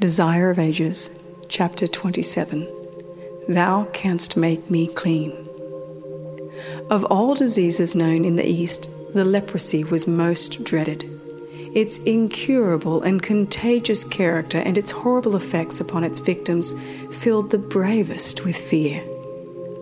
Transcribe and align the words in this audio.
Desire 0.00 0.50
of 0.50 0.58
Ages, 0.58 1.08
chapter 1.48 1.86
27 1.86 2.66
Thou 3.48 3.84
canst 3.92 4.36
make 4.36 4.68
me 4.68 4.88
clean. 4.88 5.30
Of 6.90 7.04
all 7.04 7.34
diseases 7.36 7.94
known 7.94 8.24
in 8.24 8.34
the 8.34 8.44
East, 8.46 8.90
the 9.14 9.24
leprosy 9.24 9.84
was 9.84 10.08
most 10.08 10.64
dreaded. 10.64 11.04
Its 11.76 11.98
incurable 11.98 13.02
and 13.02 13.22
contagious 13.22 14.02
character 14.02 14.58
and 14.58 14.76
its 14.76 14.90
horrible 14.90 15.36
effects 15.36 15.80
upon 15.80 16.02
its 16.02 16.18
victims 16.18 16.74
filled 17.12 17.50
the 17.52 17.58
bravest 17.58 18.44
with 18.44 18.56
fear. 18.58 19.00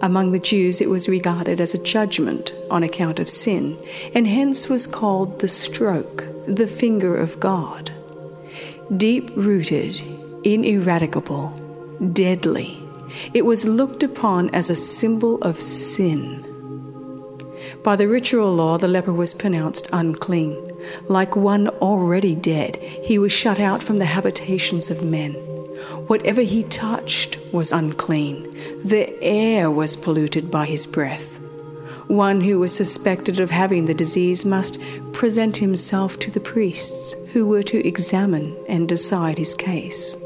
Among 0.02 0.32
the 0.32 0.38
Jews, 0.38 0.82
it 0.82 0.90
was 0.90 1.08
regarded 1.08 1.58
as 1.58 1.72
a 1.72 1.82
judgment 1.82 2.52
on 2.70 2.82
account 2.82 3.18
of 3.18 3.30
sin, 3.30 3.78
and 4.14 4.26
hence 4.26 4.68
was 4.68 4.86
called 4.86 5.40
the 5.40 5.48
stroke, 5.48 6.24
the 6.46 6.66
finger 6.66 7.16
of 7.16 7.40
God 7.40 7.91
deep 8.96 9.30
rooted, 9.36 10.00
ineradicable, 10.44 11.48
deadly. 12.12 12.78
It 13.32 13.44
was 13.46 13.64
looked 13.66 14.02
upon 14.02 14.52
as 14.54 14.70
a 14.70 14.74
symbol 14.76 15.40
of 15.42 15.60
sin. 15.60 16.44
By 17.84 17.94
the 17.96 18.08
ritual 18.08 18.52
law, 18.54 18.78
the 18.78 18.88
leper 18.88 19.12
was 19.12 19.34
pronounced 19.34 19.88
unclean. 19.92 20.56
Like 21.08 21.36
one 21.36 21.68
already 21.68 22.34
dead, 22.34 22.76
he 22.76 23.18
was 23.18 23.30
shut 23.32 23.60
out 23.60 23.82
from 23.82 23.98
the 23.98 24.04
habitations 24.06 24.90
of 24.90 25.02
men. 25.02 25.32
Whatever 26.08 26.42
he 26.42 26.62
touched 26.64 27.38
was 27.52 27.72
unclean. 27.72 28.44
The 28.84 29.14
air 29.22 29.70
was 29.70 29.96
polluted 29.96 30.50
by 30.50 30.66
his 30.66 30.86
breath. 30.86 31.31
One 32.08 32.40
who 32.40 32.58
was 32.58 32.74
suspected 32.74 33.38
of 33.38 33.50
having 33.50 33.84
the 33.84 33.94
disease 33.94 34.44
must 34.44 34.78
present 35.12 35.56
himself 35.58 36.18
to 36.20 36.30
the 36.30 36.40
priests, 36.40 37.14
who 37.32 37.46
were 37.46 37.62
to 37.64 37.86
examine 37.86 38.56
and 38.68 38.88
decide 38.88 39.38
his 39.38 39.54
case. 39.54 40.16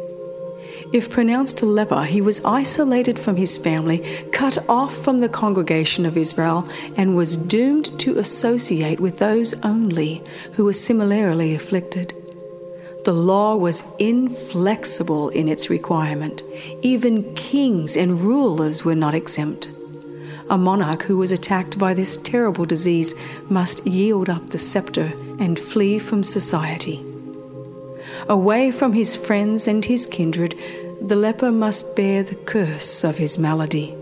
If 0.92 1.10
pronounced 1.10 1.60
a 1.62 1.66
leper, 1.66 2.04
he 2.04 2.20
was 2.22 2.40
isolated 2.44 3.18
from 3.18 3.36
his 3.36 3.56
family, 3.56 3.98
cut 4.32 4.56
off 4.68 4.96
from 4.96 5.18
the 5.18 5.28
congregation 5.28 6.06
of 6.06 6.16
Israel, 6.16 6.66
and 6.96 7.16
was 7.16 7.36
doomed 7.36 7.98
to 8.00 8.18
associate 8.18 8.98
with 9.00 9.18
those 9.18 9.52
only 9.62 10.22
who 10.52 10.64
were 10.64 10.72
similarly 10.72 11.54
afflicted. 11.54 12.14
The 13.04 13.12
law 13.14 13.54
was 13.54 13.84
inflexible 13.98 15.28
in 15.28 15.48
its 15.48 15.68
requirement. 15.70 16.42
Even 16.82 17.34
kings 17.34 17.96
and 17.96 18.20
rulers 18.20 18.84
were 18.84 18.96
not 18.96 19.14
exempt 19.14 19.68
a 20.48 20.56
monarch 20.58 21.02
who 21.02 21.16
was 21.16 21.32
attacked 21.32 21.78
by 21.78 21.92
this 21.94 22.16
terrible 22.18 22.64
disease 22.64 23.14
must 23.50 23.84
yield 23.86 24.28
up 24.28 24.50
the 24.50 24.58
scepter 24.58 25.12
and 25.38 25.58
flee 25.58 25.98
from 25.98 26.22
society. 26.22 27.02
Away 28.28 28.70
from 28.70 28.92
his 28.92 29.16
friends 29.16 29.66
and 29.68 29.84
his 29.84 30.06
kindred, 30.06 30.54
the 31.00 31.16
leper 31.16 31.50
must 31.52 31.94
bear 31.96 32.22
the 32.22 32.34
curse 32.34 33.04
of 33.04 33.16
his 33.18 33.38
malady. 33.38 33.94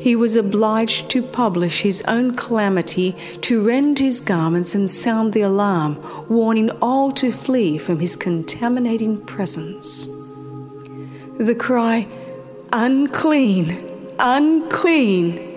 He 0.00 0.14
was 0.14 0.36
obliged 0.36 1.10
to 1.10 1.22
publish 1.22 1.80
his 1.80 2.02
own 2.02 2.36
calamity, 2.36 3.16
to 3.40 3.66
rend 3.66 3.98
his 3.98 4.20
garments 4.20 4.74
and 4.74 4.88
sound 4.88 5.32
the 5.32 5.40
alarm, 5.40 5.96
warning 6.28 6.70
all 6.82 7.10
to 7.12 7.32
flee 7.32 7.78
from 7.78 7.98
his 7.98 8.14
contaminating 8.14 9.24
presence. 9.26 10.06
The 11.38 11.56
cry, 11.58 12.06
Unclean! 12.72 13.88
Unclean! 14.20 15.48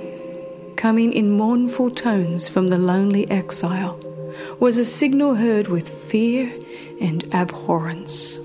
coming 0.75 1.13
in 1.13 1.31
mournful 1.31 1.89
tones 1.91 2.47
from 2.49 2.67
the 2.67 2.77
lonely 2.77 3.29
exile 3.31 3.99
was 4.59 4.77
a 4.77 4.85
signal 4.85 5.35
heard 5.35 5.67
with 5.67 5.89
fear 5.89 6.51
and 7.01 7.23
abhorrence. 7.33 8.37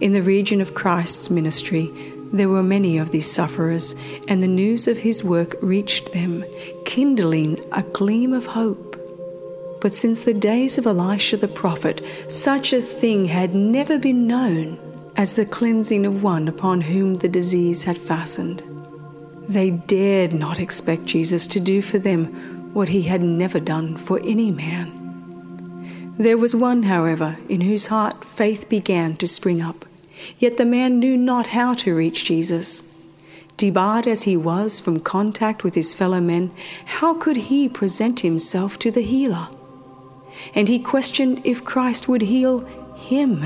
In 0.00 0.12
the 0.12 0.22
region 0.22 0.60
of 0.60 0.74
Christ's 0.74 1.30
ministry, 1.30 1.90
there 2.32 2.48
were 2.48 2.62
many 2.62 2.98
of 2.98 3.10
these 3.10 3.30
sufferers, 3.30 3.94
and 4.26 4.42
the 4.42 4.48
news 4.48 4.88
of 4.88 4.98
his 4.98 5.22
work 5.22 5.54
reached 5.60 6.12
them, 6.12 6.44
kindling 6.84 7.60
a 7.72 7.82
gleam 7.82 8.32
of 8.32 8.46
hope. 8.46 8.88
But 9.80 9.92
since 9.92 10.20
the 10.22 10.34
days 10.34 10.78
of 10.78 10.86
Elisha 10.86 11.36
the 11.36 11.48
prophet, 11.48 12.00
such 12.28 12.72
a 12.72 12.80
thing 12.80 13.26
had 13.26 13.54
never 13.54 13.98
been 13.98 14.26
known 14.26 14.78
as 15.16 15.34
the 15.34 15.44
cleansing 15.46 16.06
of 16.06 16.22
one 16.22 16.48
upon 16.48 16.80
whom 16.80 17.16
the 17.16 17.28
disease 17.28 17.82
had 17.84 17.98
fastened. 17.98 18.62
They 19.52 19.68
dared 19.68 20.32
not 20.32 20.58
expect 20.58 21.04
Jesus 21.04 21.46
to 21.48 21.60
do 21.60 21.82
for 21.82 21.98
them 21.98 22.70
what 22.72 22.88
he 22.88 23.02
had 23.02 23.20
never 23.20 23.60
done 23.60 23.98
for 23.98 24.18
any 24.20 24.50
man. 24.50 26.14
There 26.16 26.38
was 26.38 26.54
one, 26.56 26.84
however, 26.84 27.36
in 27.50 27.60
whose 27.60 27.88
heart 27.88 28.24
faith 28.24 28.70
began 28.70 29.14
to 29.16 29.26
spring 29.26 29.60
up, 29.60 29.84
yet 30.38 30.56
the 30.56 30.64
man 30.64 30.98
knew 30.98 31.18
not 31.18 31.48
how 31.48 31.74
to 31.84 31.94
reach 31.94 32.24
Jesus. 32.24 32.82
Debarred 33.58 34.06
as 34.06 34.22
he 34.22 34.38
was 34.38 34.80
from 34.80 35.00
contact 35.00 35.62
with 35.64 35.74
his 35.74 35.92
fellow 35.92 36.18
men, 36.20 36.50
how 36.86 37.12
could 37.12 37.36
he 37.36 37.68
present 37.68 38.20
himself 38.20 38.78
to 38.78 38.90
the 38.90 39.02
healer? 39.02 39.48
And 40.54 40.66
he 40.70 40.78
questioned 40.78 41.42
if 41.44 41.62
Christ 41.62 42.08
would 42.08 42.22
heal 42.22 42.60
him. 42.96 43.44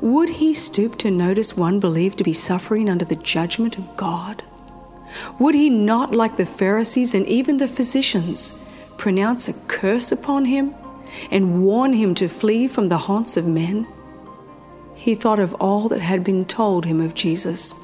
Would 0.00 0.30
he 0.40 0.54
stoop 0.54 0.96
to 1.00 1.10
notice 1.10 1.54
one 1.54 1.80
believed 1.80 2.16
to 2.16 2.24
be 2.24 2.32
suffering 2.32 2.88
under 2.88 3.04
the 3.04 3.16
judgment 3.16 3.76
of 3.76 3.94
God? 3.98 4.42
Would 5.38 5.54
he 5.54 5.70
not, 5.70 6.14
like 6.14 6.36
the 6.36 6.44
Pharisees 6.46 7.14
and 7.14 7.26
even 7.26 7.58
the 7.58 7.68
physicians, 7.68 8.52
pronounce 8.96 9.48
a 9.48 9.52
curse 9.68 10.10
upon 10.10 10.46
him 10.46 10.74
and 11.30 11.64
warn 11.64 11.92
him 11.92 12.14
to 12.14 12.28
flee 12.28 12.66
from 12.68 12.88
the 12.88 12.98
haunts 12.98 13.36
of 13.36 13.46
men? 13.46 13.86
He 14.94 15.14
thought 15.14 15.38
of 15.38 15.54
all 15.54 15.88
that 15.88 16.00
had 16.00 16.24
been 16.24 16.44
told 16.44 16.84
him 16.86 17.00
of 17.00 17.14
Jesus. 17.14 17.74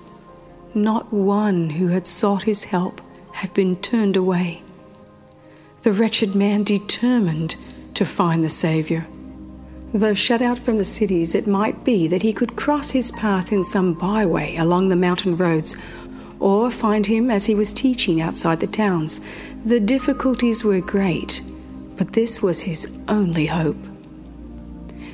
Not 0.75 1.13
one 1.13 1.71
who 1.71 1.89
had 1.89 2.07
sought 2.07 2.45
his 2.45 2.65
help 2.65 3.01
had 3.33 3.53
been 3.55 3.77
turned 3.77 4.17
away. 4.17 4.63
The 5.83 5.93
wretched 5.93 6.35
man 6.35 6.65
determined 6.65 7.57
to 7.95 8.05
find 8.05 8.43
the 8.43 8.49
Saviour. 8.49 9.07
Though 9.93 10.15
shut 10.15 10.41
out 10.41 10.59
from 10.59 10.79
the 10.79 10.85
cities, 10.85 11.35
it 11.35 11.47
might 11.47 11.85
be 11.85 12.09
that 12.09 12.23
he 12.23 12.33
could 12.33 12.57
cross 12.57 12.91
his 12.93 13.11
path 13.11 13.53
in 13.53 13.63
some 13.63 13.93
byway 13.95 14.57
along 14.57 14.89
the 14.89 14.97
mountain 14.97 15.37
roads 15.37 15.77
or 16.43 16.73
find 16.73 17.07
him 17.07 17.31
as 17.31 17.47
he 17.47 17.55
was 17.55 17.73
teaching 17.73 18.21
outside 18.21 18.59
the 18.59 18.67
towns. 18.67 19.21
The 19.65 19.79
difficulties 19.79 20.65
were 20.65 20.81
great, 20.81 21.41
but 21.97 22.15
this 22.15 22.43
was 22.43 22.61
his 22.63 22.99
only 23.07 23.47
hope. 23.47 23.77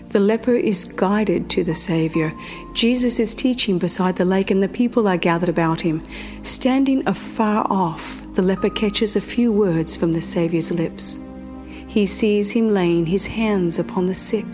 The 0.08 0.20
leper 0.20 0.54
is 0.54 0.86
guided 0.86 1.50
to 1.50 1.64
the 1.64 1.74
Savior. 1.74 2.32
Jesus 2.72 3.20
is 3.20 3.34
teaching 3.34 3.78
beside 3.78 4.16
the 4.16 4.24
lake, 4.24 4.50
and 4.50 4.62
the 4.62 4.68
people 4.68 5.06
are 5.06 5.18
gathered 5.18 5.50
about 5.50 5.82
him. 5.82 6.02
Standing 6.40 7.06
afar 7.06 7.66
off, 7.68 8.22
the 8.34 8.40
leper 8.42 8.70
catches 8.70 9.14
a 9.14 9.20
few 9.20 9.52
words 9.52 9.94
from 9.94 10.14
the 10.14 10.22
Savior's 10.22 10.72
lips. 10.72 11.18
He 11.88 12.06
sees 12.06 12.52
him 12.52 12.72
laying 12.72 13.04
his 13.04 13.26
hands 13.26 13.78
upon 13.78 14.06
the 14.06 14.14
sick 14.14 14.46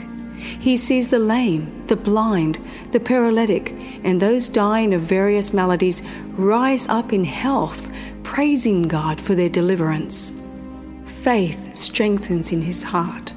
he 0.59 0.77
sees 0.77 1.09
the 1.09 1.19
lame, 1.19 1.83
the 1.87 1.97
blind, 1.97 2.59
the 2.93 3.01
paralytic, 3.01 3.75
and 4.05 4.21
those 4.21 4.49
dying 4.49 4.93
of 4.93 5.01
various 5.01 5.53
maladies 5.55 6.03
rise 6.37 6.87
up 6.89 7.13
in 7.13 7.25
health, 7.25 7.91
praising 8.23 8.83
God 8.83 9.21
for 9.21 9.35
their 9.35 9.49
deliverance. 9.49 10.33
Faith 11.07 11.75
strengthens 11.75 12.53
in 12.53 12.61
his 12.63 12.83
heart. 12.83 13.33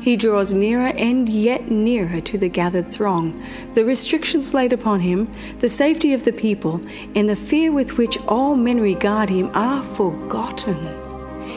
He 0.00 0.16
draws 0.16 0.54
nearer 0.54 0.88
and 0.96 1.28
yet 1.28 1.70
nearer 1.70 2.20
to 2.22 2.38
the 2.38 2.48
gathered 2.48 2.92
throng. 2.92 3.40
The 3.74 3.84
restrictions 3.84 4.54
laid 4.54 4.72
upon 4.72 5.00
him, 5.00 5.28
the 5.60 5.68
safety 5.68 6.12
of 6.12 6.22
the 6.24 6.32
people, 6.32 6.80
and 7.14 7.28
the 7.28 7.36
fear 7.36 7.70
with 7.72 7.98
which 7.98 8.18
all 8.26 8.54
men 8.56 8.80
regard 8.80 9.28
him 9.30 9.50
are 9.54 9.82
forgotten. 9.82 10.76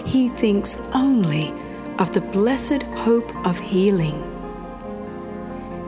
He 0.05 0.29
thinks 0.29 0.77
only 0.93 1.53
of 1.99 2.11
the 2.13 2.21
blessed 2.21 2.83
hope 2.83 3.33
of 3.45 3.59
healing. 3.59 4.21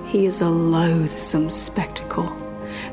He 0.07 0.25
is 0.25 0.39
a 0.39 0.49
loathsome 0.49 1.49
spectacle. 1.51 2.33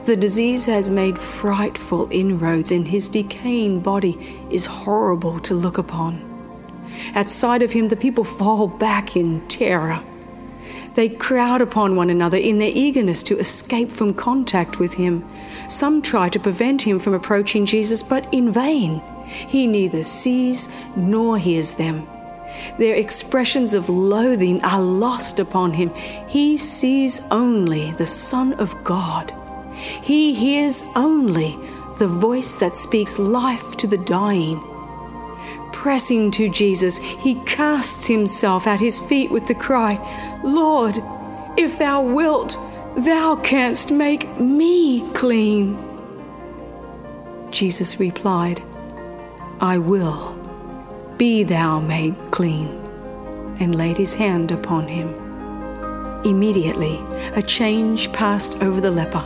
The 0.04 0.16
disease 0.16 0.66
has 0.66 0.90
made 0.90 1.16
frightful 1.16 2.08
inroads, 2.10 2.72
and 2.72 2.88
his 2.88 3.08
decaying 3.08 3.80
body 3.80 4.18
is 4.50 4.66
horrible 4.66 5.38
to 5.40 5.54
look 5.54 5.78
upon. 5.78 6.20
At 7.14 7.30
sight 7.30 7.62
of 7.62 7.72
him, 7.72 7.86
the 7.88 7.94
people 7.96 8.24
fall 8.24 8.66
back 8.66 9.16
in 9.16 9.46
terror. 9.46 10.00
They 10.96 11.08
crowd 11.08 11.60
upon 11.60 11.94
one 11.94 12.10
another 12.10 12.36
in 12.36 12.58
their 12.58 12.72
eagerness 12.74 13.22
to 13.24 13.38
escape 13.38 13.90
from 13.90 14.14
contact 14.14 14.80
with 14.80 14.94
him. 14.94 15.24
Some 15.68 16.02
try 16.02 16.28
to 16.30 16.40
prevent 16.40 16.82
him 16.82 16.98
from 16.98 17.14
approaching 17.14 17.64
Jesus, 17.64 18.02
but 18.02 18.26
in 18.34 18.50
vain. 18.50 19.00
He 19.28 19.68
neither 19.68 20.02
sees 20.02 20.68
nor 20.96 21.38
hears 21.38 21.74
them. 21.74 22.06
Their 22.78 22.96
expressions 22.96 23.74
of 23.74 23.88
loathing 23.88 24.62
are 24.64 24.80
lost 24.82 25.40
upon 25.40 25.72
him. 25.72 25.92
He 26.28 26.56
sees 26.56 27.20
only 27.30 27.92
the 27.92 28.06
Son 28.06 28.52
of 28.54 28.82
God. 28.84 29.32
He 30.02 30.32
hears 30.32 30.82
only 30.96 31.58
the 31.98 32.08
voice 32.08 32.56
that 32.56 32.76
speaks 32.76 33.18
life 33.18 33.76
to 33.76 33.86
the 33.86 33.98
dying. 33.98 34.60
Pressing 35.72 36.30
to 36.32 36.48
Jesus, 36.48 36.98
he 36.98 37.34
casts 37.44 38.06
himself 38.06 38.66
at 38.66 38.80
his 38.80 39.00
feet 39.00 39.30
with 39.30 39.46
the 39.46 39.54
cry, 39.54 39.98
Lord, 40.42 41.02
if 41.56 41.78
thou 41.78 42.02
wilt, 42.02 42.56
thou 42.96 43.36
canst 43.36 43.92
make 43.92 44.40
me 44.40 45.08
clean. 45.12 45.78
Jesus 47.50 48.00
replied, 48.00 48.62
I 49.60 49.78
will 49.78 50.36
be 51.18 51.44
thou 51.44 51.78
made 51.78 52.16
clean, 52.32 52.66
and 53.60 53.72
laid 53.74 53.96
his 53.96 54.14
hand 54.14 54.50
upon 54.50 54.88
him. 54.88 55.14
Immediately, 56.24 56.98
a 57.36 57.42
change 57.42 58.12
passed 58.12 58.60
over 58.62 58.80
the 58.80 58.90
leper. 58.90 59.22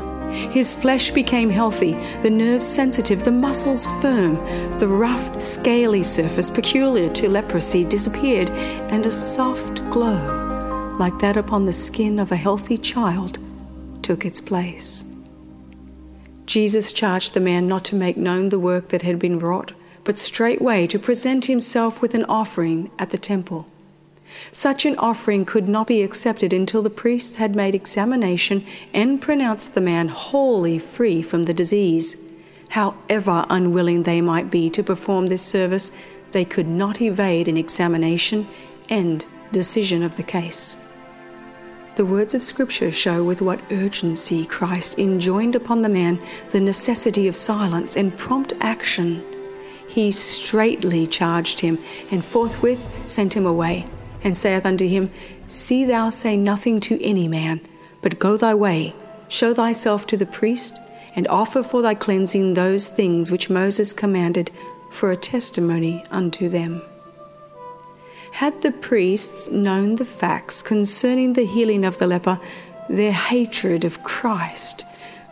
His 0.50 0.74
flesh 0.74 1.10
became 1.12 1.48
healthy, 1.48 1.96
the 2.22 2.28
nerves 2.28 2.66
sensitive, 2.66 3.24
the 3.24 3.30
muscles 3.30 3.86
firm, 4.02 4.34
the 4.78 4.88
rough, 4.88 5.40
scaly 5.40 6.02
surface 6.02 6.50
peculiar 6.50 7.08
to 7.14 7.28
leprosy 7.30 7.84
disappeared, 7.84 8.50
and 8.90 9.06
a 9.06 9.10
soft 9.10 9.76
glow, 9.90 10.94
like 10.98 11.18
that 11.20 11.38
upon 11.38 11.64
the 11.64 11.72
skin 11.72 12.18
of 12.18 12.30
a 12.30 12.36
healthy 12.36 12.76
child, 12.76 13.38
took 14.02 14.26
its 14.26 14.40
place. 14.42 15.04
Jesus 16.44 16.92
charged 16.92 17.32
the 17.32 17.40
man 17.40 17.66
not 17.66 17.84
to 17.86 17.94
make 17.96 18.18
known 18.18 18.50
the 18.50 18.58
work 18.58 18.88
that 18.88 19.02
had 19.02 19.18
been 19.18 19.38
wrought 19.38 19.72
but 20.08 20.16
straightway 20.16 20.86
to 20.86 20.98
present 20.98 21.44
himself 21.44 22.00
with 22.00 22.14
an 22.14 22.24
offering 22.30 22.90
at 22.98 23.10
the 23.10 23.18
temple. 23.18 23.66
Such 24.50 24.86
an 24.86 24.96
offering 24.96 25.44
could 25.44 25.68
not 25.68 25.86
be 25.86 26.02
accepted 26.02 26.54
until 26.54 26.80
the 26.80 26.88
priests 26.88 27.36
had 27.36 27.54
made 27.54 27.74
examination 27.74 28.64
and 28.94 29.20
pronounced 29.20 29.74
the 29.74 29.82
man 29.82 30.08
wholly 30.08 30.78
free 30.78 31.20
from 31.20 31.42
the 31.42 31.52
disease. 31.52 32.16
However 32.70 33.44
unwilling 33.50 34.04
they 34.04 34.22
might 34.22 34.50
be 34.50 34.70
to 34.70 34.82
perform 34.82 35.26
this 35.26 35.42
service, 35.42 35.92
they 36.32 36.46
could 36.46 36.68
not 36.68 37.02
evade 37.02 37.46
an 37.46 37.58
examination 37.58 38.48
and 38.88 39.26
decision 39.52 40.02
of 40.02 40.16
the 40.16 40.22
case. 40.22 40.78
The 41.96 42.06
words 42.06 42.32
of 42.32 42.42
Scripture 42.42 42.90
show 42.90 43.22
with 43.22 43.42
what 43.42 43.60
urgency 43.70 44.46
Christ 44.46 44.98
enjoined 44.98 45.54
upon 45.54 45.82
the 45.82 45.90
man 45.90 46.18
the 46.52 46.60
necessity 46.60 47.28
of 47.28 47.36
silence 47.36 47.94
and 47.94 48.16
prompt 48.16 48.54
action 48.62 49.22
he 49.88 50.12
straightly 50.12 51.06
charged 51.06 51.60
him, 51.60 51.78
and 52.10 52.22
forthwith 52.24 52.80
sent 53.06 53.34
him 53.34 53.46
away, 53.46 53.86
and 54.22 54.36
saith 54.36 54.66
unto 54.66 54.86
him, 54.86 55.10
See 55.48 55.84
thou 55.86 56.10
say 56.10 56.36
nothing 56.36 56.78
to 56.80 57.02
any 57.02 57.26
man, 57.26 57.60
but 58.02 58.18
go 58.18 58.36
thy 58.36 58.54
way, 58.54 58.94
show 59.28 59.54
thyself 59.54 60.06
to 60.08 60.16
the 60.16 60.26
priest, 60.26 60.78
and 61.16 61.26
offer 61.28 61.62
for 61.62 61.80
thy 61.82 61.94
cleansing 61.94 62.52
those 62.54 62.86
things 62.86 63.30
which 63.30 63.48
Moses 63.50 63.92
commanded 63.94 64.50
for 64.90 65.10
a 65.10 65.16
testimony 65.16 66.04
unto 66.10 66.48
them. 66.50 66.82
Had 68.32 68.60
the 68.60 68.70
priests 68.72 69.50
known 69.50 69.96
the 69.96 70.04
facts 70.04 70.60
concerning 70.60 71.32
the 71.32 71.46
healing 71.46 71.84
of 71.86 71.96
the 71.96 72.06
leper, 72.06 72.38
their 72.90 73.12
hatred 73.12 73.84
of 73.86 74.02
Christ 74.02 74.84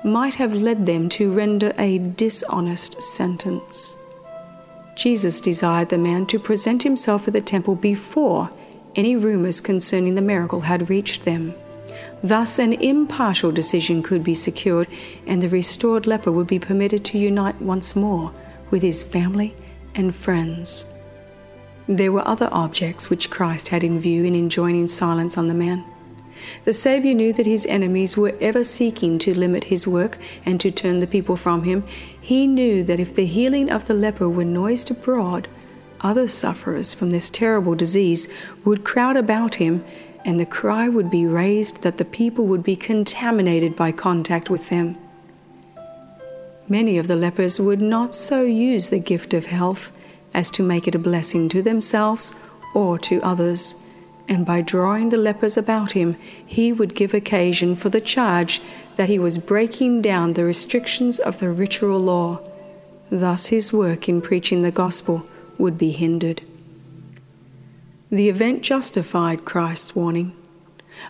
might 0.03 0.35
have 0.37 0.55
led 0.55 0.87
them 0.87 1.11
to 1.11 1.31
render 1.31 1.75
a 1.79 1.99
dishonest 1.99 3.03
sentence. 3.03 3.95
Jesus 4.97 5.43
desired 5.43 5.91
the 5.91 5.99
man 5.99 6.25
to 6.27 6.39
present 6.39 6.83
himself 6.83 7.29
at 7.29 7.35
the 7.35 7.41
temple 7.43 7.75
before 7.75 8.49
any 8.97 9.15
rumors 9.15 9.61
concerning 9.61 10.15
the 10.15 10.23
miracle 10.23 10.63
had 10.63 10.89
reached 10.89 11.27
them. 11.27 11.53
Thus, 12.23 12.59
an 12.59 12.73
impartial 12.73 13.53
decision 13.53 14.03
could 14.03 14.25
be 14.25 14.33
secured, 14.35 14.89
and 15.27 15.43
the 15.43 15.51
restored 15.51 16.07
leper 16.07 16.33
would 16.33 16.47
be 16.47 16.59
permitted 16.59 17.05
to 17.05 17.19
unite 17.19 17.61
once 17.61 17.95
more 17.95 18.33
with 18.71 18.81
his 18.81 19.03
family 19.03 19.55
and 19.95 20.15
friends. 20.15 20.87
There 21.87 22.11
were 22.11 22.27
other 22.27 22.49
objects 22.51 23.11
which 23.11 23.29
Christ 23.31 23.69
had 23.69 23.85
in 23.85 24.01
view 24.01 24.25
in 24.25 24.35
enjoining 24.35 24.89
silence 24.89 25.37
on 25.37 25.49
the 25.49 25.55
man. 25.55 25.85
The 26.67 26.75
Saviour 26.75 27.15
knew 27.15 27.33
that 27.33 27.47
his 27.47 27.65
enemies 27.65 28.15
were 28.15 28.35
ever 28.43 28.63
seeking 28.63 29.19
to 29.21 29.33
limit 29.33 29.65
his 29.73 29.87
work 29.87 30.19
and 30.45 30.61
to 30.61 30.71
turn 30.71 30.99
the 30.99 31.07
people 31.07 31.35
from 31.35 31.63
him. 31.63 31.83
He 32.21 32.47
knew 32.47 32.85
that 32.85 33.01
if 33.01 33.15
the 33.15 33.25
healing 33.25 33.71
of 33.71 33.87
the 33.87 33.95
leper 33.95 34.29
were 34.29 34.45
noised 34.45 34.91
abroad, 34.91 35.49
other 36.03 36.29
sufferers 36.29 36.93
from 36.93 37.11
this 37.11 37.31
terrible 37.31 37.75
disease 37.75 38.29
would 38.67 38.85
crowd 38.85 39.17
about 39.17 39.55
him, 39.55 39.83
and 40.27 40.39
the 40.39 40.45
cry 40.45 40.91
would 40.91 41.09
be 41.09 41.25
raised 41.25 41.81
that 41.81 41.97
the 41.97 42.05
people 42.05 42.47
would 42.49 42.63
be 42.63 42.77
contaminated 42.77 43.75
by 43.75 43.91
contact 43.91 44.51
with 44.51 44.69
them. 44.69 44.97
Many 46.69 46.99
of 46.99 47.09
the 47.09 47.17
lepers 47.17 47.59
would 47.59 47.81
not 47.81 48.15
so 48.15 48.43
use 48.43 48.91
the 48.91 48.99
gift 48.99 49.33
of 49.33 49.47
health 49.47 49.91
as 50.35 50.51
to 50.51 50.63
make 50.63 50.87
it 50.87 50.95
a 50.95 50.99
blessing 50.99 51.49
to 51.49 51.63
themselves 51.63 52.35
or 52.75 52.99
to 52.99 53.23
others 53.23 53.77
and 54.29 54.45
by 54.45 54.61
drawing 54.61 55.09
the 55.09 55.17
lepers 55.17 55.57
about 55.57 55.93
him, 55.93 56.17
he 56.45 56.73
would 56.73 56.95
give 56.95 57.15
occasion 57.15 57.77
for 57.77 57.89
the 57.89 58.01
charge 58.01 58.61
that 58.97 59.09
he 59.09 59.19
was 59.19 59.39
breaking 59.39 60.03
down 60.03 60.33
the 60.33 60.45
restrictions 60.45 61.19
of 61.19 61.39
the 61.39 61.51
ritual 61.51 61.99
law. 61.99 62.41
Thus, 63.11 63.47
his 63.47 63.73
work 63.73 64.09
in 64.09 64.21
preaching 64.21 64.63
the 64.63 64.71
gospel 64.71 65.23
would 65.59 65.79
be 65.79 65.93
hindered. 65.93 66.43
The 68.11 68.29
event 68.29 68.63
justified 68.63 69.45
Christ's 69.45 69.95
warning. 69.95 70.33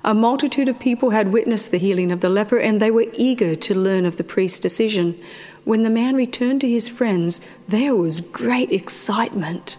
A 0.05 0.15
multitude 0.15 0.69
of 0.69 0.79
people 0.79 1.11
had 1.11 1.33
witnessed 1.33 1.71
the 1.71 1.79
healing 1.79 2.11
of 2.11 2.21
the 2.21 2.29
leper, 2.29 2.59
and 2.59 2.81
they 2.81 2.91
were 2.91 3.07
eager 3.15 3.55
to 3.55 3.75
learn 3.75 4.05
of 4.05 4.17
the 4.17 4.25
priest's 4.25 4.61
decision. 4.61 5.17
When 5.65 5.85
the 5.85 5.91
man 5.91 6.17
returned 6.17 6.61
to 6.63 6.69
his 6.69 6.89
friends, 6.89 7.41
there 7.69 7.95
was 7.95 8.21
great 8.21 8.73
excitement. 8.73 9.79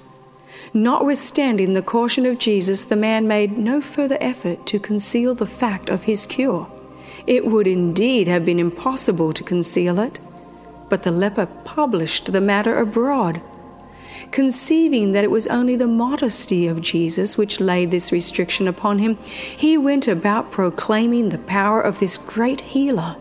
Notwithstanding 0.73 1.73
the 1.73 1.81
caution 1.81 2.25
of 2.25 2.39
Jesus, 2.39 2.83
the 2.83 2.95
man 2.97 3.25
made 3.27 3.57
no 3.57 3.79
further 3.79 4.17
effort 4.19 4.65
to 4.65 4.79
conceal 4.79 5.33
the 5.33 5.45
fact 5.45 5.89
of 5.89 6.03
his 6.03 6.25
cure. 6.25 6.67
It 7.25 7.45
would 7.47 7.67
indeed 7.67 8.27
have 8.27 8.43
been 8.45 8.59
impossible 8.59 9.33
to 9.33 9.43
conceal 9.43 9.99
it. 9.99 10.19
But 10.89 11.03
the 11.03 11.11
leper 11.11 11.45
published 11.65 12.31
the 12.31 12.41
matter 12.41 12.77
abroad, 12.77 13.41
conceiving 14.31 15.11
that 15.13 15.23
it 15.23 15.31
was 15.31 15.47
only 15.47 15.75
the 15.75 15.87
modesty 15.87 16.67
of 16.67 16.81
Jesus 16.81 17.37
which 17.37 17.59
laid 17.59 17.91
this 17.91 18.11
restriction 18.11 18.67
upon 18.67 18.99
him, 18.99 19.17
he 19.23 19.77
went 19.77 20.07
about 20.07 20.51
proclaiming 20.51 21.29
the 21.29 21.37
power 21.39 21.79
of 21.81 21.99
this 21.99 22.17
great 22.17 22.61
healer. 22.61 23.15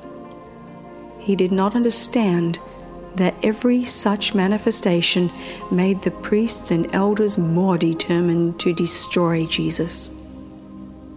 He 1.19 1.37
did 1.37 1.53
not 1.53 1.75
understand 1.75 2.59
that 3.17 3.35
every 3.43 3.83
such 3.85 4.35
manifestation 4.35 5.31
made 5.71 6.01
the 6.03 6.11
priests 6.11 6.71
and 6.71 6.93
elders 6.95 7.39
more 7.39 7.79
determined 7.79 8.61
to 8.61 8.75
destroy 8.75 9.45
Jesus. 9.47 10.11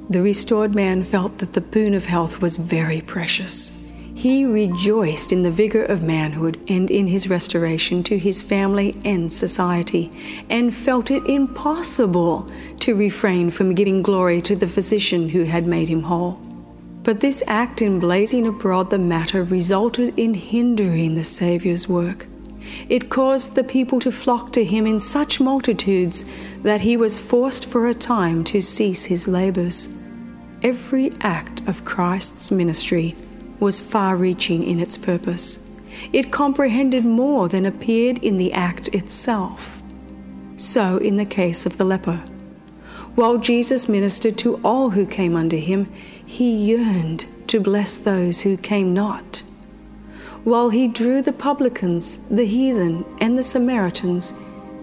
The 0.09 0.21
restored 0.21 0.73
man 0.73 1.03
felt 1.03 1.37
that 1.37 1.53
the 1.53 1.61
boon 1.61 1.93
of 1.93 2.05
health 2.05 2.41
was 2.41 2.55
very 2.57 3.01
precious. 3.01 3.75
He 4.15 4.43
rejoiced 4.43 5.31
in 5.31 5.43
the 5.43 5.51
vigor 5.51 5.83
of 5.83 6.03
manhood 6.03 6.59
and 6.67 6.89
in 6.91 7.07
his 7.07 7.29
restoration 7.29 8.03
to 8.03 8.17
his 8.17 8.41
family 8.41 8.99
and 9.05 9.31
society, 9.31 10.11
and 10.49 10.75
felt 10.75 11.11
it 11.11 11.25
impossible 11.25 12.49
to 12.79 12.95
refrain 12.97 13.49
from 13.49 13.75
giving 13.75 14.01
glory 14.01 14.41
to 14.41 14.55
the 14.55 14.67
physician 14.67 15.29
who 15.29 15.43
had 15.43 15.67
made 15.67 15.87
him 15.87 16.03
whole. 16.03 16.39
But 17.03 17.21
this 17.21 17.41
act 17.47 17.81
in 17.81 17.99
blazing 17.99 18.45
abroad 18.47 18.89
the 18.89 18.97
matter 18.97 19.43
resulted 19.43 20.13
in 20.17 20.33
hindering 20.33 21.13
the 21.13 21.23
Saviour's 21.23 21.87
work. 21.87 22.25
It 22.87 23.09
caused 23.09 23.55
the 23.55 23.63
people 23.63 23.99
to 24.01 24.11
flock 24.11 24.51
to 24.53 24.63
him 24.63 24.85
in 24.85 24.99
such 24.99 25.39
multitudes 25.39 26.25
that 26.61 26.81
he 26.81 26.97
was 26.97 27.17
forced 27.17 27.65
for 27.65 27.87
a 27.87 27.93
time 27.93 28.43
to 28.45 28.61
cease 28.61 29.05
his 29.05 29.27
labours. 29.27 29.89
Every 30.61 31.13
act 31.21 31.61
of 31.67 31.85
Christ's 31.85 32.51
ministry 32.51 33.15
was 33.59 33.79
far 33.79 34.15
reaching 34.17 34.63
in 34.63 34.79
its 34.79 34.97
purpose. 34.97 35.65
It 36.13 36.31
comprehended 36.31 37.05
more 37.05 37.49
than 37.49 37.65
appeared 37.65 38.17
in 38.19 38.37
the 38.37 38.53
act 38.53 38.89
itself. 38.89 39.81
So, 40.57 40.97
in 40.97 41.15
the 41.15 41.25
case 41.25 41.65
of 41.65 41.77
the 41.77 41.85
leper, 41.85 42.21
while 43.19 43.37
Jesus 43.37 43.89
ministered 43.89 44.37
to 44.37 44.61
all 44.63 44.91
who 44.91 45.05
came 45.05 45.35
under 45.35 45.57
him, 45.57 45.91
he 46.25 46.49
yearned 46.49 47.25
to 47.47 47.59
bless 47.59 47.97
those 47.97 48.39
who 48.39 48.55
came 48.55 48.93
not. 48.93 49.43
While 50.45 50.69
he 50.69 50.87
drew 50.87 51.21
the 51.21 51.33
publicans, 51.33 52.19
the 52.31 52.45
heathen, 52.45 53.03
and 53.19 53.37
the 53.37 53.43
Samaritans, 53.43 54.33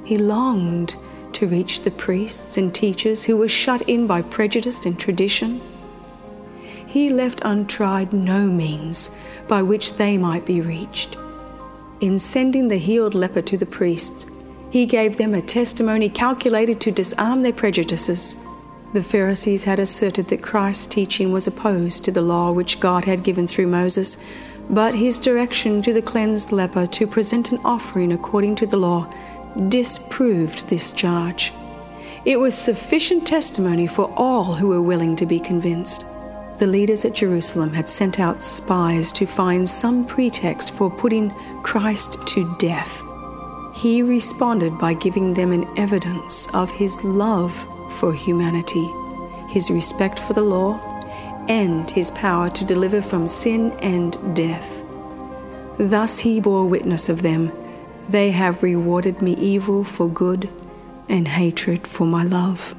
he 0.05 0.19
longed 0.19 0.97
to 1.33 1.49
reach 1.49 1.81
the 1.81 1.91
priests 1.91 2.59
and 2.59 2.75
teachers 2.75 3.25
who 3.25 3.39
were 3.39 3.49
shut 3.49 3.81
in 3.89 4.07
by 4.07 4.21
prejudice 4.21 4.85
and 4.85 4.99
tradition. 5.01 5.63
He 6.87 7.09
left 7.09 7.41
untried 7.43 8.13
no 8.13 8.49
means 8.49 9.11
by 9.49 9.63
which 9.63 9.95
they 9.95 10.19
might 10.19 10.45
be 10.45 10.61
reached. 10.61 11.17
In 12.03 12.19
sending 12.19 12.69
the 12.69 12.77
healed 12.77 13.15
leper 13.15 13.41
to 13.41 13.57
the 13.57 13.65
priests. 13.65 14.27
He 14.71 14.85
gave 14.85 15.17
them 15.17 15.35
a 15.35 15.41
testimony 15.43 16.09
calculated 16.09 16.81
to 16.83 16.91
disarm 16.91 17.43
their 17.43 17.53
prejudices. 17.53 18.35
The 18.95 19.03
Pharisees 19.03 19.65
had 19.65 19.79
asserted 19.79 20.29
that 20.29 20.43
Christ's 20.43 20.87
teaching 20.89 21.33
was 21.33 21.47
opposed 21.47 22.05
to 22.05 22.11
the 22.11 22.21
law 22.23 22.51
which 22.51 22.81
God 22.81 23.05
had 23.05 23.23
given 23.23 23.47
through 23.47 23.69
Moses, 23.69 24.17
but 24.71 24.95
his 24.95 25.21
direction 25.21 25.83
to 25.83 25.93
the 25.93 26.03
cleansed 26.03 26.51
leper 26.51 26.87
to 26.89 27.07
present 27.07 27.53
an 27.53 27.61
offering 27.65 28.13
according 28.13 28.57
to 28.57 28.67
the 28.67 28.77
law 28.77 29.09
disproved 29.69 30.69
this 30.69 30.91
charge. 30.93 31.53
It 32.25 32.41
was 32.41 32.55
sufficient 32.57 33.25
testimony 33.25 33.87
for 33.87 34.13
all 34.17 34.55
who 34.57 34.67
were 34.69 34.83
willing 34.83 35.15
to 35.17 35.27
be 35.27 35.39
convinced. 35.39 36.07
The 36.59 36.67
leaders 36.67 37.05
at 37.05 37.15
Jerusalem 37.15 37.73
had 37.73 37.89
sent 37.89 38.19
out 38.19 38.43
spies 38.43 39.13
to 39.13 39.27
find 39.27 39.69
some 39.69 40.05
pretext 40.05 40.73
for 40.75 40.91
putting 40.91 41.31
Christ 41.63 42.17
to 42.29 42.53
death 42.59 43.05
he 43.77 44.03
responded 44.03 44.79
by 44.79 44.95
giving 44.95 45.35
them 45.35 45.53
an 45.53 45.69
evidence 45.79 46.49
of 46.55 46.71
his 46.71 47.05
love 47.05 47.53
for 47.99 48.11
humanity, 48.11 48.91
his 49.49 49.71
respect 49.71 50.19
for 50.19 50.33
the 50.33 50.41
law, 50.43 50.73
and 51.49 51.91
his 51.91 52.11
power 52.13 52.49
to 52.49 52.65
deliver 52.65 53.03
from 53.03 53.27
sin 53.27 53.71
and 53.83 54.17
death. 54.35 54.83
Thus 55.79 56.21
he 56.21 56.41
bore 56.41 56.67
witness 56.67 57.11
of 57.11 57.21
them 57.23 57.53
They 58.09 58.31
have 58.31 58.63
rewarded 58.63 59.21
me 59.21 59.33
evil 59.35 59.83
for 59.85 60.09
good, 60.09 60.49
and 61.09 61.27
hatred 61.29 61.87
for 61.89 62.07
my 62.07 62.23
love. 62.23 62.73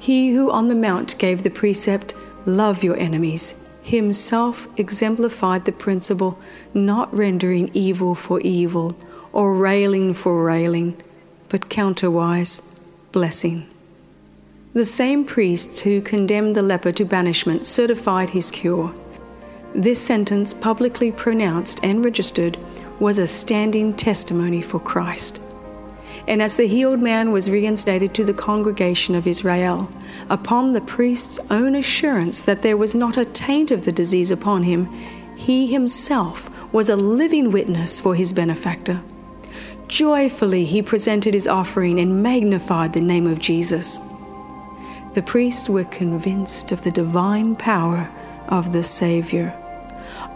He 0.00 0.30
who 0.32 0.50
on 0.50 0.66
the 0.68 0.74
mount 0.74 1.16
gave 1.18 1.42
the 1.44 1.50
precept, 1.50 2.12
Love 2.44 2.84
your 2.84 2.96
enemies, 2.96 3.54
himself 3.82 4.68
exemplified 4.76 5.64
the 5.64 5.72
principle, 5.72 6.38
not 6.74 7.14
rendering 7.16 7.70
evil 7.72 8.14
for 8.14 8.38
evil 8.40 8.94
or 9.32 9.54
railing 9.54 10.14
for 10.14 10.42
railing, 10.44 11.00
but 11.48 11.68
counterwise 11.68 12.62
blessing. 13.12 13.66
The 14.74 14.84
same 14.84 15.24
priests 15.24 15.80
who 15.80 16.00
condemned 16.00 16.54
the 16.54 16.62
leper 16.62 16.92
to 16.92 17.04
banishment 17.04 17.66
certified 17.66 18.30
his 18.30 18.50
cure. 18.50 18.94
This 19.74 19.98
sentence, 20.00 20.54
publicly 20.54 21.12
pronounced 21.12 21.80
and 21.84 22.04
registered, 22.04 22.56
was 23.00 23.18
a 23.18 23.26
standing 23.26 23.94
testimony 23.94 24.62
for 24.62 24.78
Christ. 24.78 25.42
And 26.26 26.42
as 26.42 26.56
the 26.56 26.66
healed 26.68 27.00
man 27.00 27.32
was 27.32 27.50
reinstated 27.50 28.12
to 28.14 28.24
the 28.24 28.34
congregation 28.34 29.14
of 29.14 29.26
Israel, 29.26 29.88
upon 30.28 30.72
the 30.72 30.80
priest's 30.82 31.38
own 31.50 31.74
assurance 31.74 32.42
that 32.42 32.62
there 32.62 32.76
was 32.76 32.94
not 32.94 33.16
a 33.16 33.24
taint 33.24 33.70
of 33.70 33.84
the 33.84 33.92
disease 33.92 34.30
upon 34.30 34.62
him, 34.64 34.88
he 35.36 35.66
himself 35.66 36.50
was 36.72 36.90
a 36.90 36.96
living 36.96 37.50
witness 37.50 37.98
for 37.98 38.14
his 38.14 38.32
benefactor. 38.34 39.00
Joyfully 39.88 40.66
he 40.66 40.82
presented 40.82 41.32
his 41.32 41.48
offering 41.48 41.98
and 41.98 42.22
magnified 42.22 42.92
the 42.92 43.00
name 43.00 43.26
of 43.26 43.38
Jesus. 43.38 44.00
The 45.14 45.22
priests 45.22 45.66
were 45.68 45.84
convinced 45.84 46.72
of 46.72 46.84
the 46.84 46.90
divine 46.90 47.56
power 47.56 48.10
of 48.48 48.72
the 48.72 48.82
Savior. 48.82 49.56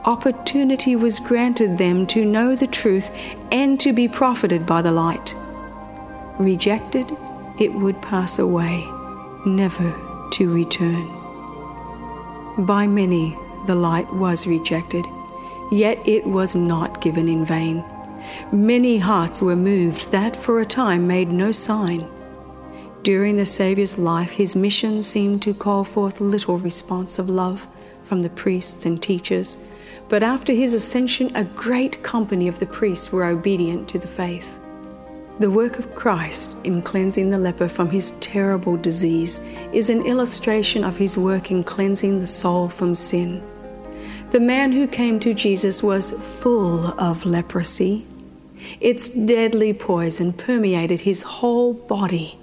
Opportunity 0.07 0.97
was 0.97 1.19
granted 1.21 1.77
them 1.77 2.07
to 2.09 2.25
know 2.25 2.57
the 2.57 2.67
truth 2.67 3.11
and 3.53 3.79
to 3.81 3.93
be 3.93 4.09
profited 4.09 4.65
by 4.65 4.81
the 4.81 4.91
light. 4.91 5.35
Rejected, 6.39 7.07
it 7.61 7.73
would 7.75 8.01
pass 8.01 8.39
away, 8.39 8.89
never 9.45 9.95
to 10.33 10.51
return. 10.53 11.07
By 12.65 12.87
many, 12.87 13.37
the 13.67 13.75
light 13.75 14.11
was 14.15 14.47
rejected, 14.47 15.05
yet 15.71 15.99
it 16.09 16.27
was 16.27 16.57
not 16.57 17.03
given 17.03 17.29
in 17.29 17.45
vain. 17.45 17.85
Many 18.51 18.99
hearts 18.99 19.41
were 19.41 19.57
moved 19.57 20.11
that 20.11 20.37
for 20.37 20.61
a 20.61 20.67
time 20.67 21.07
made 21.07 21.31
no 21.33 21.51
sign. 21.53 22.05
During 23.03 23.37
the 23.37 23.47
Saviour's 23.47 23.97
life, 23.99 24.33
his 24.33 24.55
mission 24.55 25.03
seemed 25.03 25.41
to 25.43 25.55
call 25.55 25.85
forth 25.85 26.21
little 26.21 26.59
response 26.59 27.19
of 27.19 27.29
love 27.31 27.67
from 28.05 28.21
the 28.21 28.29
priests 28.29 28.85
and 28.85 29.01
teachers, 29.03 29.57
but 30.11 30.23
after 30.23 30.53
his 30.53 30.75
ascension, 30.75 31.35
a 31.35 31.45
great 31.45 32.03
company 32.03 32.47
of 32.47 32.59
the 32.59 32.67
priests 32.67 33.11
were 33.11 33.25
obedient 33.25 33.89
to 33.89 33.99
the 33.99 34.07
faith. 34.07 34.59
The 35.39 35.51
work 35.51 35.79
of 35.79 35.95
Christ 35.95 36.55
in 36.63 36.83
cleansing 36.83 37.31
the 37.31 37.39
leper 37.39 37.69
from 37.69 37.89
his 37.91 38.11
terrible 38.21 38.77
disease 38.77 39.41
is 39.73 39.89
an 39.89 40.03
illustration 40.05 40.85
of 40.85 40.99
his 40.99 41.17
work 41.17 41.51
in 41.51 41.65
cleansing 41.65 42.21
the 42.21 42.27
soul 42.27 42.69
from 42.69 42.95
sin. 42.95 43.43
The 44.31 44.41
man 44.41 44.73
who 44.73 44.87
came 44.87 45.19
to 45.21 45.33
Jesus 45.33 45.83
was 45.83 46.11
full 46.13 46.87
of 47.01 47.25
leprosy. 47.25 48.05
Its 48.81 49.09
deadly 49.09 49.73
poison 49.73 50.33
permeated 50.33 51.03
his 51.03 51.23
whole 51.23 51.75
body. 51.75 52.39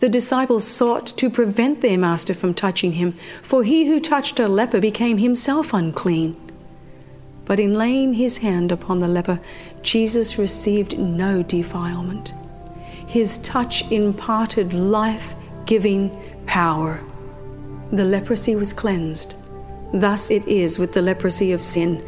The 0.00 0.08
disciples 0.08 0.64
sought 0.64 1.06
to 1.18 1.30
prevent 1.30 1.80
their 1.80 1.98
master 1.98 2.34
from 2.34 2.52
touching 2.54 2.92
him, 2.92 3.14
for 3.42 3.62
he 3.62 3.86
who 3.86 4.00
touched 4.00 4.40
a 4.40 4.48
leper 4.48 4.80
became 4.80 5.18
himself 5.18 5.72
unclean. 5.72 6.36
But 7.44 7.60
in 7.60 7.74
laying 7.74 8.14
his 8.14 8.38
hand 8.38 8.72
upon 8.72 8.98
the 8.98 9.08
leper, 9.08 9.40
Jesus 9.82 10.38
received 10.38 10.98
no 10.98 11.42
defilement. 11.42 12.32
His 13.06 13.38
touch 13.38 13.90
imparted 13.92 14.72
life 14.72 15.34
giving 15.66 16.16
power. 16.46 17.00
The 17.92 18.04
leprosy 18.04 18.56
was 18.56 18.72
cleansed. 18.72 19.36
Thus 19.92 20.30
it 20.30 20.46
is 20.48 20.78
with 20.78 20.92
the 20.94 21.02
leprosy 21.02 21.52
of 21.52 21.62
sin, 21.62 22.02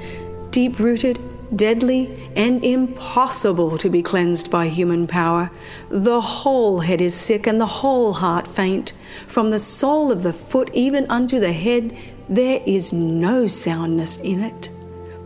deep 0.51 0.79
rooted 0.79 1.19
deadly, 1.55 2.11
and 2.35 2.65
impossible 2.65 3.79
to 3.79 3.89
be 3.89 4.03
cleansed 4.03 4.51
by 4.51 4.67
human 4.69 5.07
power. 5.07 5.51
The 5.91 6.21
whole 6.21 6.81
head 6.81 7.01
is 7.01 7.15
sick, 7.15 7.47
and 7.47 7.61
the 7.61 7.67
whole 7.67 8.15
heart 8.15 8.49
faint. 8.49 8.93
From 9.29 9.51
the 9.51 9.59
sole 9.59 10.11
of 10.11 10.23
the 10.23 10.33
foot 10.33 10.71
even 10.73 11.07
unto 11.09 11.39
the 11.39 11.53
head, 11.53 11.97
there 12.29 12.61
is 12.67 12.93
no 12.93 13.47
soundness 13.47 14.17
in 14.19 14.41
it, 14.43 14.71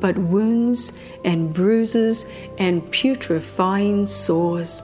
but 0.00 0.16
wounds 0.18 0.98
and 1.24 1.52
bruises 1.54 2.26
and 2.58 2.82
putrefying 2.92 4.06
sores. 4.06 4.82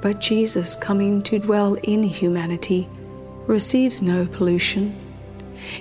But 0.00 0.20
Jesus, 0.20 0.76
coming 0.76 1.22
to 1.24 1.40
dwell 1.40 1.74
in 1.82 2.04
humanity, 2.04 2.86
receives 3.48 4.00
no 4.00 4.26
pollution. 4.26 4.96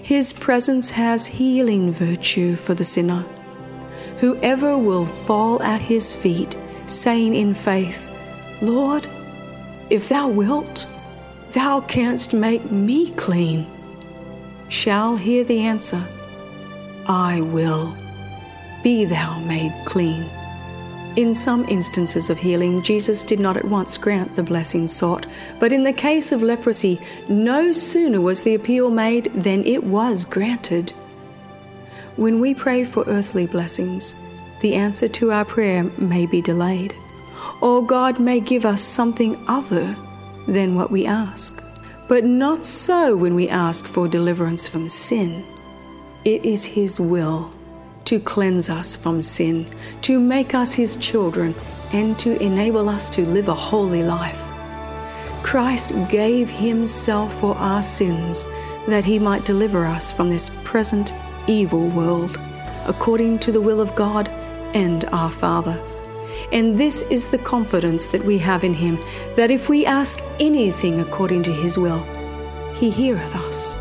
His 0.01 0.33
presence 0.33 0.91
has 0.91 1.27
healing 1.27 1.91
virtue 1.91 2.55
for 2.55 2.73
the 2.73 2.83
sinner 2.83 3.23
whoever 4.19 4.77
will 4.77 5.05
fall 5.05 5.61
at 5.61 5.79
his 5.81 6.13
feet, 6.15 6.55
saying 6.87 7.35
in 7.35 7.53
faith, 7.53 8.09
Lord, 8.61 9.07
if 9.91 10.09
thou 10.09 10.27
wilt, 10.27 10.87
thou 11.51 11.81
canst 11.81 12.33
make 12.33 12.71
me 12.71 13.11
clean, 13.11 13.65
shall 14.69 15.15
hear 15.15 15.43
the 15.43 15.59
answer, 15.61 16.03
I 17.07 17.41
will. 17.41 17.95
Be 18.83 19.05
thou 19.05 19.39
made 19.41 19.73
clean. 19.85 20.25
In 21.15 21.33
some 21.35 21.65
instances 21.65 22.29
of 22.31 22.37
healing, 22.39 22.81
Jesus 22.83 23.23
did 23.23 23.39
not 23.39 23.57
at 23.57 23.65
once 23.65 23.97
grant 23.97 24.35
the 24.35 24.43
blessing 24.43 24.87
sought, 24.87 25.25
but 25.59 25.73
in 25.73 25.83
the 25.83 25.91
case 25.93 26.31
of 26.31 26.41
leprosy, 26.43 26.99
no 27.29 27.71
sooner 27.71 28.21
was 28.21 28.41
the 28.43 28.53
appeal 28.55 28.89
made 28.89 29.31
than 29.33 29.65
it 29.65 29.83
was 29.83 30.25
granted. 30.25 30.91
When 32.17 32.39
we 32.39 32.55
pray 32.55 32.83
for 32.83 33.03
earthly 33.05 33.45
blessings, 33.45 34.15
the 34.61 34.73
answer 34.73 35.07
to 35.07 35.31
our 35.31 35.45
prayer 35.45 35.83
may 35.99 36.25
be 36.25 36.41
delayed, 36.41 36.95
or 37.61 37.85
God 37.85 38.19
may 38.19 38.39
give 38.39 38.65
us 38.65 38.81
something 38.81 39.37
other 39.47 39.95
than 40.47 40.73
what 40.73 40.89
we 40.89 41.05
ask. 41.05 41.63
But 42.09 42.23
not 42.25 42.65
so 42.65 43.15
when 43.15 43.35
we 43.35 43.47
ask 43.47 43.85
for 43.85 44.07
deliverance 44.07 44.67
from 44.67 44.89
sin. 44.89 45.43
It 46.25 46.43
is 46.43 46.65
His 46.65 46.99
will 46.99 47.51
to 48.05 48.19
cleanse 48.19 48.67
us 48.67 48.95
from 48.95 49.21
sin, 49.21 49.67
to 50.01 50.19
make 50.19 50.55
us 50.55 50.73
His 50.73 50.95
children, 50.95 51.53
and 51.93 52.17
to 52.17 52.41
enable 52.41 52.89
us 52.89 53.11
to 53.11 53.27
live 53.27 53.47
a 53.47 53.53
holy 53.53 54.01
life. 54.01 54.41
Christ 55.43 55.93
gave 56.09 56.49
Himself 56.49 57.31
for 57.39 57.55
our 57.57 57.83
sins 57.83 58.47
that 58.87 59.05
He 59.05 59.19
might 59.19 59.45
deliver 59.45 59.85
us 59.85 60.11
from 60.11 60.29
this 60.31 60.49
present 60.63 61.13
evil 61.47 61.87
world, 61.89 62.39
according 62.85 63.39
to 63.39 63.51
the 63.51 63.61
will 63.61 63.81
of 63.81 63.95
God 63.95 64.27
and 64.73 65.05
our 65.05 65.31
Father. 65.31 65.81
And 66.51 66.77
this 66.79 67.01
is 67.03 67.27
the 67.27 67.37
confidence 67.39 68.05
that 68.07 68.23
we 68.23 68.37
have 68.39 68.63
in 68.63 68.73
Him, 68.73 68.99
that 69.35 69.49
if 69.51 69.69
we 69.69 69.85
ask 69.85 70.19
anything 70.39 70.99
according 70.99 71.43
to 71.43 71.53
His 71.53 71.77
will, 71.77 71.99
He 72.73 72.89
heareth 72.89 73.35
us. 73.35 73.77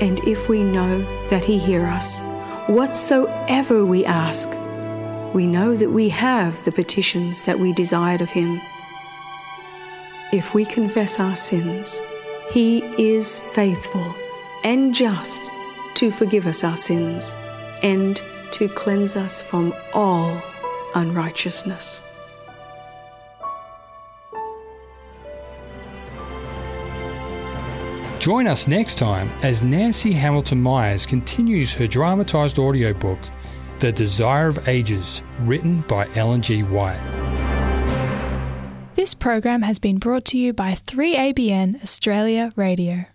And 0.00 0.18
if 0.20 0.48
we 0.48 0.62
know 0.64 1.00
that 1.28 1.44
He 1.44 1.58
hear 1.58 1.84
us, 1.86 2.20
whatsoever 2.68 3.84
we 3.84 4.04
ask, 4.04 4.48
we 5.34 5.46
know 5.46 5.74
that 5.74 5.90
we 5.90 6.08
have 6.08 6.62
the 6.64 6.72
petitions 6.72 7.42
that 7.42 7.58
we 7.58 7.72
desired 7.72 8.20
of 8.20 8.30
Him. 8.30 8.60
If 10.32 10.54
we 10.54 10.64
confess 10.64 11.20
our 11.20 11.36
sins, 11.36 12.00
He 12.50 12.78
is 13.12 13.38
faithful 13.38 14.14
and 14.64 14.94
just 14.94 15.50
to 15.94 16.10
forgive 16.10 16.46
us 16.46 16.64
our 16.64 16.76
sins 16.76 17.34
and 17.82 18.22
to 18.52 18.68
cleanse 18.68 19.16
us 19.16 19.42
from 19.42 19.72
all 19.94 20.40
unrighteousness. 20.94 22.00
Join 28.18 28.46
us 28.46 28.68
next 28.68 28.98
time 28.98 29.28
as 29.42 29.64
Nancy 29.64 30.12
Hamilton 30.12 30.62
Myers 30.62 31.06
continues 31.06 31.72
her 31.74 31.88
dramatised 31.88 32.56
audiobook, 32.58 33.18
The 33.80 33.90
Desire 33.90 34.46
of 34.46 34.68
Ages, 34.68 35.22
written 35.40 35.80
by 35.82 36.06
Ellen 36.14 36.40
G. 36.40 36.62
White. 36.62 37.00
This 38.94 39.12
program 39.14 39.62
has 39.62 39.80
been 39.80 39.98
brought 39.98 40.24
to 40.26 40.38
you 40.38 40.52
by 40.52 40.74
3ABN 40.74 41.82
Australia 41.82 42.52
Radio. 42.54 43.11